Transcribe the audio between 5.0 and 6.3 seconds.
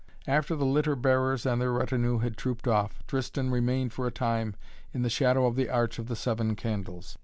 the shadow of the Arch of the